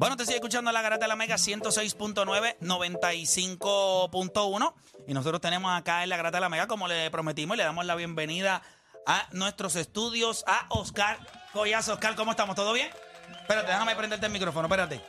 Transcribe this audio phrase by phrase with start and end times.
[0.00, 4.74] Bueno, te sigue escuchando la Garata de la Mega 106.9, 95.1.
[5.06, 7.64] Y nosotros tenemos acá en la Garata de la Mega, como le prometimos, y le
[7.64, 8.62] damos la bienvenida
[9.06, 11.18] a nuestros estudios, a Oscar
[11.52, 11.92] Collazo.
[11.92, 12.56] Oscar, ¿cómo estamos?
[12.56, 12.88] ¿Todo bien?
[13.42, 15.02] Espérate, déjame prenderte el micrófono, espérate.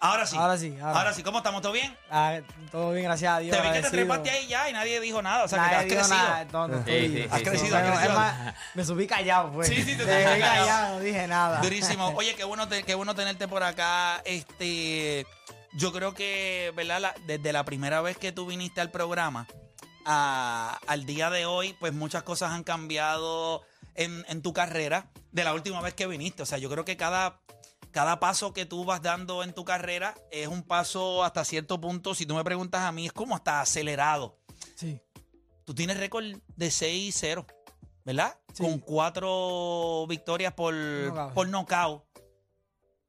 [0.00, 0.36] Ahora sí.
[0.36, 0.98] Ahora sí, ahora.
[0.98, 1.60] Ahora sí, ¿cómo estamos?
[1.60, 1.96] ¿Todo bien?
[2.08, 2.38] Ah,
[2.70, 3.56] todo bien, gracias a Dios.
[3.56, 5.44] Te vi que te trepaste ahí ya y nadie dijo nada.
[5.44, 6.28] O sea, Nadie que has crecido.
[6.28, 7.82] nada, no, no Sí, sí, Has sí, crecido, sí.
[7.82, 8.14] has crecido.
[8.14, 9.68] más, me subí callado, pues.
[9.68, 10.66] Sí, sí, te Me subiste subí callado.
[10.66, 11.60] callado, no dije nada.
[11.62, 12.08] Durísimo.
[12.16, 14.22] Oye, qué bueno, te- qué bueno tenerte por acá.
[14.24, 15.26] Este,
[15.72, 17.00] yo creo que, ¿verdad?
[17.00, 19.48] La- desde la primera vez que tú viniste al programa
[20.04, 23.62] a- al día de hoy, pues muchas cosas han cambiado
[23.96, 26.42] en, en tu carrera de la última vez que viniste.
[26.42, 27.40] O sea, yo creo que cada,
[27.90, 32.14] cada paso que tú vas dando en tu carrera es un paso hasta cierto punto,
[32.14, 34.38] si tú me preguntas a mí, es como hasta acelerado.
[34.76, 35.00] Sí.
[35.64, 36.24] Tú tienes récord
[36.56, 37.44] de 6-0,
[38.04, 38.38] ¿verdad?
[38.54, 38.62] Sí.
[38.62, 41.34] Con cuatro victorias por Knockout.
[41.34, 42.04] por knockout.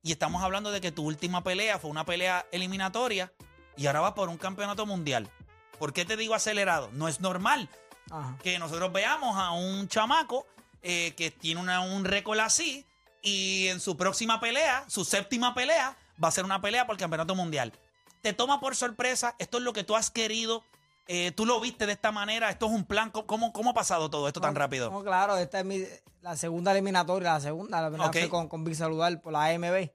[0.02, 3.34] Y estamos hablando de que tu última pelea fue una pelea eliminatoria
[3.78, 5.30] y ahora vas por un campeonato mundial.
[5.78, 6.90] ¿Por qué te digo acelerado?
[6.94, 7.70] No es normal
[8.10, 8.38] Ajá.
[8.42, 10.46] que nosotros veamos a un chamaco
[10.82, 12.86] eh, que tiene una- un récord así
[13.22, 17.00] y en su próxima pelea, su séptima pelea, va a ser una pelea por el
[17.00, 17.74] campeonato mundial.
[18.22, 20.64] Te toma por sorpresa, esto es lo que tú has querido,
[21.08, 24.10] eh, tú lo viste de esta manera, esto es un plan, ¿cómo, cómo ha pasado
[24.10, 24.92] todo esto tan rápido?
[24.92, 25.84] No, claro, esta es mi,
[26.22, 28.18] la segunda eliminatoria, la segunda, la primera Ok.
[28.18, 29.90] fue con, con Big Saludar por la AMB.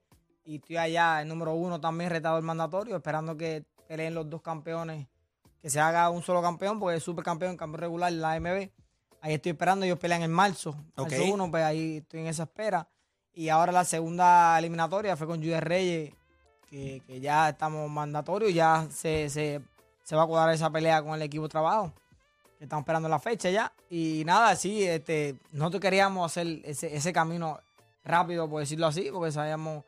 [0.46, 5.06] Y estoy allá, el número uno también retador mandatorio, esperando que peleen los dos campeones,
[5.62, 8.70] que se haga un solo campeón, porque es supercampeón, campeón regular, la AMB.
[9.20, 10.76] Ahí estoy esperando, ellos pelean en marzo.
[10.96, 12.86] Marzo 1, pues ahí estoy en esa espera.
[13.34, 16.14] Y ahora la segunda eliminatoria fue con Jude Reyes,
[16.70, 19.60] que, que ya estamos mandatorios, ya se, se,
[20.02, 21.92] se va a cuadrar esa pelea con el equipo de trabajo.
[22.58, 23.72] que Estamos esperando la fecha ya.
[23.90, 27.58] Y nada, sí, este, nosotros queríamos hacer ese, ese camino
[28.04, 29.84] rápido, por decirlo así, porque sabíamos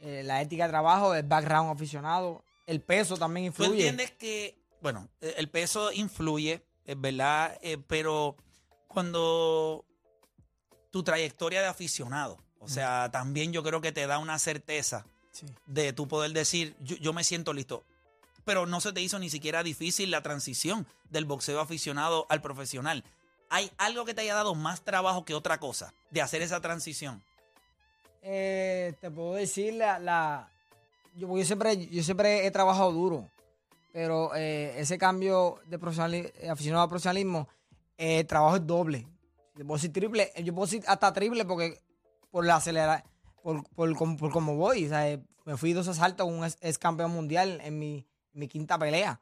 [0.00, 3.88] eh, la ética de trabajo, el background aficionado, el peso también Tú influye.
[3.88, 8.36] entiendes que, bueno, eh, el peso influye, es verdad, Eh, pero
[8.86, 9.84] cuando
[10.90, 15.46] tu trayectoria de aficionado, o sea, también yo creo que te da una certeza Sí.
[15.66, 17.82] de tu poder decir, yo, yo me siento listo.
[18.44, 23.02] Pero no se te hizo ni siquiera difícil la transición del boxeo aficionado al profesional.
[23.50, 27.22] ¿Hay algo que te haya dado más trabajo que otra cosa de hacer esa transición?
[28.22, 30.48] Eh, te puedo decir la, la-
[31.16, 33.28] yo, yo siempre yo siempre he trabajado duro
[33.92, 37.46] pero eh, ese cambio de eh, aficionado al profesionalismo
[37.98, 39.06] eh, trabajo es doble
[39.56, 41.80] yo puedo decir triple yo puedo decir hasta triple porque
[42.34, 43.04] por la acelera
[43.44, 46.44] por, por, com- por cómo voy o sea, eh, me fui dos asaltos con un
[46.44, 49.20] ex, ex campeón mundial en mi, mi quinta pelea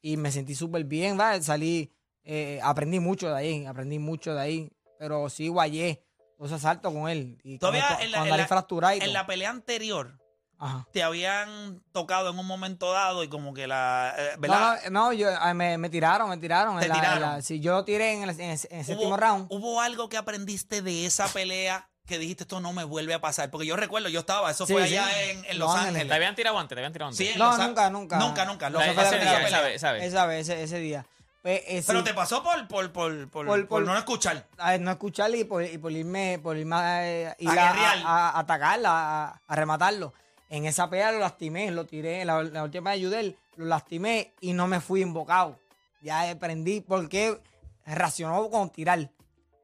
[0.00, 1.42] y me sentí súper bien ¿va?
[1.42, 1.90] salí
[2.22, 6.04] eh, aprendí mucho de ahí aprendí mucho de ahí pero sí guayé
[6.38, 10.20] dos asaltos con él y Todavía con, en la- en la- En la pelea anterior,
[10.58, 10.86] Ajá.
[10.92, 14.14] te habían tocado en un momento dado y como que la...
[14.16, 14.78] eh, ¿Verdad?
[14.84, 16.78] No, no, no, yo, ah, me, me tiraron, me tiraron.
[16.78, 17.20] ¿Te en la- en tiraron?
[17.22, 19.46] la- si yo tiré en el, en el- en el séptimo ¿Hubo, round.
[19.50, 23.50] hubo algo que aprendiste de esa pelea que dijiste esto no me vuelve a pasar?
[23.50, 24.96] Porque yo recuerdo, yo estaba, eso Sí, fue sí.
[24.96, 25.88] allá en, en Los Los Ángeles.
[25.88, 26.08] Ángeles.
[26.08, 26.74] ¿Te habían tirado antes?
[26.76, 27.26] ¿Te habían tirado antes?
[27.26, 28.18] Sí, en No, Los Á- nunca, nunca.
[28.18, 28.70] Nunca, nunca.
[28.70, 29.58] Lo La- que fue la ese primera día, pelea.
[29.58, 30.02] esa vez, esa vez.
[30.04, 31.06] Esa vez, ese, ese día.
[31.42, 34.46] Pues, eh, Pero sí, te pasó por, por, por, por, Por- por por- no escuchar.
[34.58, 37.72] a no escucharle y por, y por irme, por irme a, eh, ir A a,
[37.72, 37.98] guerrear.
[38.04, 38.90] a- a atacarla,
[39.24, 40.12] a, a rematarlo.
[40.50, 44.52] En esa pelea lo lastimé, lo tiré, la, la última de Yudel, lo lastimé y
[44.52, 45.58] no me fui invocado.
[46.02, 47.40] Ya aprendí por qué
[47.86, 49.00] racionó con tirar.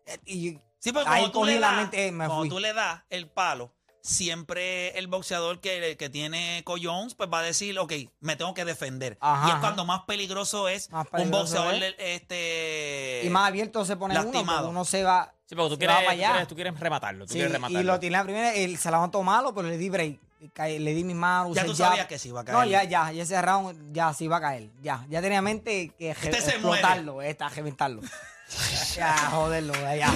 [0.06, 2.48] Eh, Y Sí, porque ahí cuando tú, le la das, mente, eh, me cuando fui.
[2.48, 7.42] tú le das el palo, siempre el boxeador que, que tiene collones, pues va a
[7.42, 9.19] decir, ok, me tengo que defender.
[9.20, 9.60] Ajá, y es ajá.
[9.60, 11.94] cuando más peligroso es Más un boxeador es.
[11.98, 14.58] este y más abierto se pone uno, lastimado.
[14.58, 16.30] porque uno se va, Sí, porque tú se quieres, va para tú allá.
[16.30, 17.25] quieres, tú quieres rematarlo.
[17.26, 17.92] Tú Sí, quieres y rematarlo.
[17.92, 20.19] lo tiré la primera, él se levantó malo, pero le di break.
[20.56, 21.54] le di mis manos.
[21.56, 21.88] Ya tú jab.
[21.88, 22.69] sabías que se iba a No, caer.
[22.70, 24.69] ya, ya, ya ese round ya se iba a caer.
[24.82, 26.80] Ya, ya tenía en mente que Este se muere.
[26.80, 28.02] explotarlo, esta, reventarlo.
[28.97, 30.11] Ya, joderlo, ya.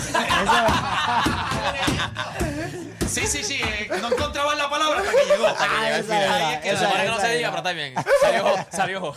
[3.08, 3.60] Sí, sí, sí.
[3.62, 5.46] eh, no encontraba la palabra hasta que llegó.
[5.46, 7.48] Ah, Ahí esa es era, que Se esa supone se- que no esa se diga,
[7.48, 7.62] era.
[7.62, 7.94] pero está bien.
[8.22, 9.14] Salió, salió.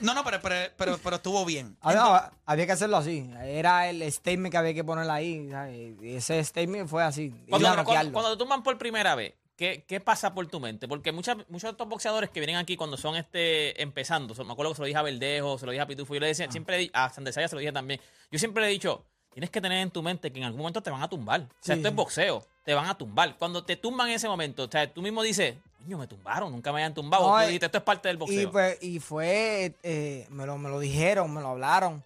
[0.00, 1.76] No, no, pero, pero, pero, pero estuvo bien.
[1.80, 3.30] Había, había que hacerlo así.
[3.44, 5.48] Era el statement que había que ponerle ahí.
[5.50, 5.76] ¿sabes?
[6.02, 7.30] Y ese statement fue así.
[7.48, 8.12] Cuando, cuando, noquearlo.
[8.12, 10.88] cuando te tumban por primera vez, ¿qué, qué pasa por tu mente?
[10.88, 14.72] Porque muchas, muchos de estos boxeadores que vienen aquí cuando son este empezando, me acuerdo
[14.72, 16.76] que se lo dije a Verdejo, se lo dije a Pitufo, yo le decía, siempre
[16.76, 18.00] le di- a Sandesaya se lo dije también.
[18.30, 20.80] Yo siempre le he dicho, tienes que tener en tu mente que en algún momento
[20.82, 21.40] te van a tumbar.
[21.42, 21.80] O sea, Sí.
[21.80, 23.36] esto es boxeo, te van a tumbar.
[23.36, 26.72] Cuando te tumban en ese momento, o sea, tú mismo dices, coño, me tumbaron, nunca
[26.72, 27.28] me habían tumbado.
[27.28, 28.52] No, Tú eh, dijiste, esto es parte del Y, boxeo.
[28.52, 32.02] pues, y fue, eh, me, lo, me lo dijeron, me lo hablaron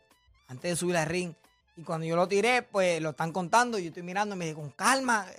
[0.49, 1.33] antes de subir al ring.
[1.77, 3.79] Y cuando yo lo tiré, pues lo están contando.
[3.79, 5.39] Y yo estoy mirando y me dije, con calma, eh,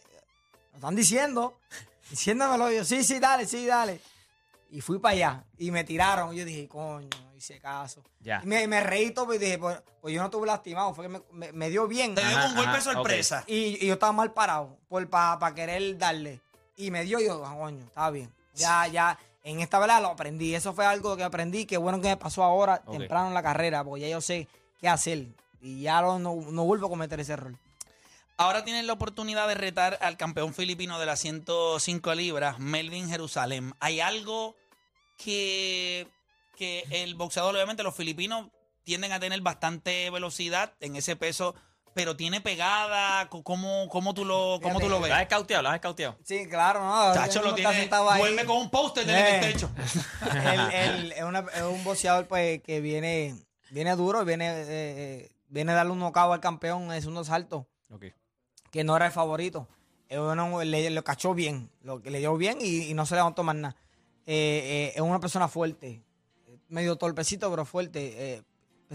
[0.71, 1.59] lo están diciendo,
[2.09, 2.71] diciéndomelo.
[2.71, 3.99] Y yo, sí, sí, dale, sí, dale.
[4.71, 6.33] Y fui para allá y me tiraron.
[6.33, 8.01] Y yo dije, coño, no hice caso.
[8.21, 8.41] Ya.
[8.43, 11.09] Y me, me reí todo y dije, pues, pues yo no estuve lastimado, fue que
[11.09, 12.15] me, me- me dio bien.
[12.15, 13.43] Te dio un golpe ajá, sorpresa.
[13.47, 14.77] Y, y yo estaba mal parado
[15.09, 16.41] para querer darle.
[16.75, 18.33] Y me dio y yo, ah, coño, estaba bien.
[18.55, 20.55] Ya, ya, en esta velada lo aprendí.
[20.55, 21.65] Eso fue algo que aprendí.
[21.65, 24.47] Qué bueno que me pasó ahora, temprano en la carrera, porque ya yo sé
[24.79, 25.27] qué hacer.
[25.61, 27.53] Y ya no, no, no vuelvo a cometer ese error.
[28.43, 33.73] Ahora tienes la oportunidad de retar al campeón filipino de las 105 libras, Melvin Jerusalén.
[33.79, 34.57] Hay algo
[35.17, 36.07] que,
[36.57, 38.47] que el boxeador, obviamente los filipinos
[38.83, 41.55] tienden a tener bastante velocidad en ese peso,
[41.93, 43.29] pero tiene pegada.
[43.29, 45.21] ¿Cómo, cómo, tú, lo, cómo tú lo ¿Lo has ves?
[45.21, 45.63] escauteado?
[45.63, 46.17] ¿Lo has escauteado?
[46.25, 47.13] Sí, claro, ¿no?
[47.13, 47.73] Chacho, lo tiene.
[47.73, 48.19] sentado ahí.
[48.19, 49.39] Duerme con un póster en Eh.
[49.45, 49.69] el techo.
[50.73, 53.35] él es, una- es un boxeador pues, que viene,
[53.69, 57.69] viene duro, viene, eh, eh, viene a darle un knockout al campeón en segundo salto.
[57.89, 58.05] Ok.
[58.73, 59.67] Que no era el favorito.
[60.09, 60.17] Eh,
[60.65, 63.75] le, lo cachó bien, lo le dio bien y, y no se levantó más nada.
[64.25, 66.01] Eh, eh, es una persona fuerte,
[66.69, 68.35] medio torpecito, pero fuerte.
[68.35, 68.43] eh,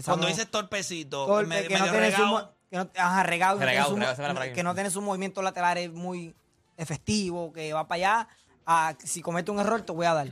[0.05, 3.23] Cuando dices torpecito, torpe, me- que, no medio tiene su, regao, mo- que no, ajá,
[3.23, 3.95] regado, que no tiene su
[4.35, 6.35] va que no tiene sus movimientos laterales muy
[6.77, 8.27] efectivos, que va para allá,
[8.65, 10.27] a, si comete un error te voy a dar.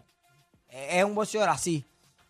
[0.69, 1.85] Eh, es un boxeador así,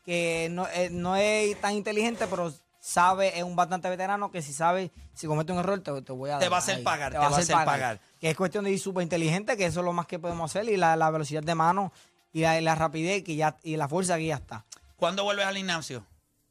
[0.05, 2.53] que no, eh, no es tan inteligente, pero
[2.87, 6.29] sabe, es un bastante veterano que si sabe, si comete un error te, te voy
[6.29, 6.41] a dar.
[6.41, 6.83] Te va a hacer ahí.
[6.83, 7.99] pagar, te va a hacer pagar.
[8.19, 10.69] Que es cuestión de ir súper inteligente, que eso es lo más que podemos hacer,
[10.69, 11.91] y la, la velocidad de mano
[12.31, 14.65] y la, y la rapidez que ya, y la fuerza que ya está.
[14.95, 16.05] ¿Cuándo vuelves al gimnasio?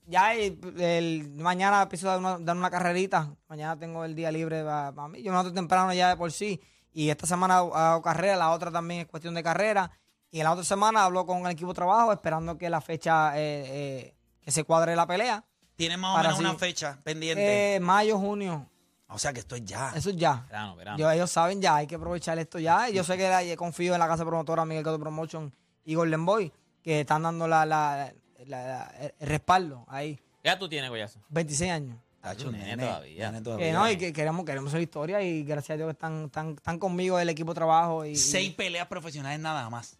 [0.06, 3.28] Ya el, el- mañana empiezo a dar una, dar una carrerita.
[3.48, 5.18] Mañana tengo el día libre para mí.
[5.22, 6.60] Yo me levanto temprano ya de por sí.
[6.92, 9.90] Y esta semana hago, carrera, la otra también es cuestión de carrera.
[10.30, 13.64] Y la otra semana hablo con el equipo de trabajo esperando que la fecha, eh,
[13.66, 15.44] eh, que se cuadre la pelea.
[15.76, 17.76] ¿Tienes más o Para menos una fecha pendiente?
[17.76, 18.66] Eh, mayo, junio.
[19.08, 19.92] o sea que esto es ya.
[19.94, 20.44] Eso es ya.
[20.48, 20.98] Verano, verano.
[20.98, 22.88] Yo- ellos saben ya, hay que aprovechar esto ya.
[22.90, 25.52] Y Yo sé que la- yo confío en la casa promotora Miguel Gato Promotion
[25.84, 26.52] y Golden Boy,
[26.82, 28.12] que están dando la, la-
[28.46, 30.18] la- la- el respaldo ahí.
[30.42, 31.20] Ya tú tienes, Goyazo.
[31.28, 31.96] 26 años.
[32.20, 33.26] Tacho, nene todavía.
[33.26, 33.72] nene Que todavía.
[33.72, 36.78] no, y que queremos, queremos hacer historia y gracias a Dios que están, están, están
[36.80, 38.04] conmigo el equipo de trabajo.
[38.04, 39.96] Y, y- Seis peleas profesionales nada más.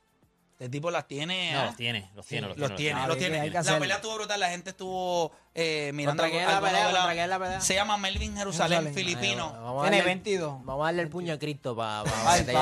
[0.59, 1.53] Este tipo las tiene.
[1.53, 1.65] No, ¿ah?
[1.67, 3.51] los tiene, los tiene, los, Los tiene, los tiene.
[3.51, 6.23] La pelea estuvo brutal, la gente estuvo eh, mirando.
[6.23, 6.87] ¿Contra quién es la pelea?
[6.87, 7.61] de la- ¿Contra quién es la pelea?
[7.61, 8.95] Se llama Melvin Jerusalén, Jerusalén.
[8.95, 9.53] filipino.
[9.53, 10.65] Vamos a Tiene darle- 22.
[10.65, 12.05] Vamos a darle el puño a Cristo para.
[12.05, 12.53] Le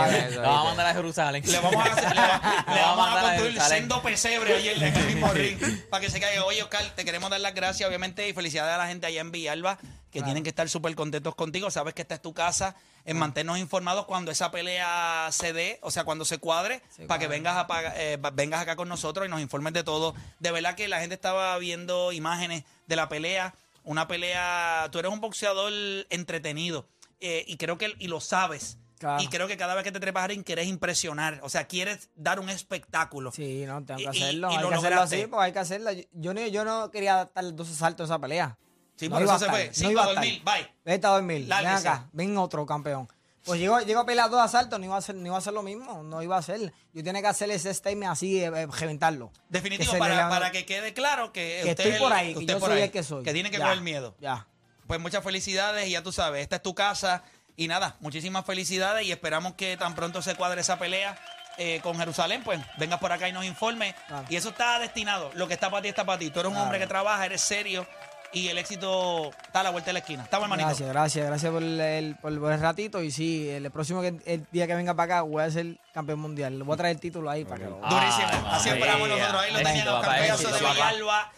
[0.41, 1.45] vamos a mandar a Jerusalén.
[1.47, 4.55] Le vamos a, hacer- le va- le Le vamos a mandar a construir sendo pesebre
[4.57, 5.59] ahí en el mismo ring
[5.89, 6.45] para que se caiga.
[6.45, 9.31] Oye, Oscar, te queremos dar las gracias, obviamente, y felicidades a la gente allá en
[9.31, 9.79] Villalba,
[10.11, 11.71] que tienen que estar súper contentos contigo.
[11.71, 12.75] Sabes que esta es tu casa.
[13.07, 17.29] En mantenernos informados cuando esa pelea se dé, o sea, cuando se cuadre, para que
[17.29, 20.15] vengas, a paga- eh, vengas acá con nosotros y nos informes de todo.
[20.41, 23.55] De verdad que la gente estaba viendo imágenes de la pelea.
[23.83, 25.71] Una pelea, tú eres un boxeador
[26.09, 26.89] entretenido
[27.21, 28.79] eh, y creo que y lo sabes.
[28.99, 29.23] Claro.
[29.23, 31.41] Y creo que cada vez que te trepas ring quieres impresionar.
[31.43, 33.33] O sea, quieres dar un espectáculo.
[33.33, 34.51] Sí, no, tengo que Y- y- hacerlo.
[34.51, 35.93] y hay lo que hacerlo así, pues hay que hacerlo.
[35.93, 38.57] Yo, yo, no, yo no quería dar dos saltos en esa pelea.
[38.97, 39.71] Sí, No por eso se a fue.
[39.73, 40.15] Sí, no a estar.
[40.15, 40.43] dormir.
[40.45, 40.71] Bye.
[40.85, 41.47] Vete a dormir.
[41.49, 42.09] Ven acá.
[42.13, 43.09] Ven otro campeón.
[43.45, 45.53] Pues llegó, llegó a pelear dos asaltos, no iba a hacer, no iba a hacer
[45.53, 46.73] lo mismo, no iba a hacer.
[46.95, 49.31] Yo tenía que hacer ese statement así, eh, eh, reventarlo.
[49.51, 52.55] Definitivo, Que para, que quede claro que, que usted estoy es por ahí, que usted
[52.55, 53.23] yo por soy ahí, el que soy.
[53.23, 54.15] Que tiene que coger miedo.
[54.19, 54.47] Ya.
[54.87, 57.23] Pues muchas felicidades y ya tú sabes, esta es tu casa.
[57.57, 61.17] Y nada, muchísimas felicidades y esperamos que tan pronto se cuadre esa pelea
[61.59, 63.95] eh, con Jerusalén, pues vengas por acá y nos informe.
[64.09, 64.27] Claro.
[64.31, 65.31] Y eso está destinado.
[65.35, 66.31] Lo que está para ti está para ti.
[66.31, 66.65] Tú eres un Claro.
[66.65, 67.87] hombre que trabaja, eres serio
[68.35, 70.25] y el éxito está a la vuelta de la esquina.
[70.25, 70.69] Estamos, hermanito.
[70.69, 73.03] Gracias, gracias, gracias por el, por, por el ratito.
[73.03, 76.19] Y sí, el próximo que, el día que venga para acá voy a ser campeón
[76.21, 76.59] mundial.
[76.59, 78.27] Le voy a traer el título ahí para que lo- Durísimo.
[78.31, 79.43] Ay, Así esperamos nosotros.
[79.43, 80.69] Ahí lo tenían los campeones de.
[80.69, 81.33] Villalba.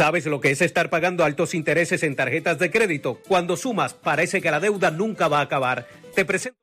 [0.00, 3.20] ¿Sabes lo que es estar pagando altos intereses en tarjetas de crédito?
[3.28, 5.86] Cuando sumas, parece que la deuda nunca va a acabar.
[6.14, 6.59] Te presento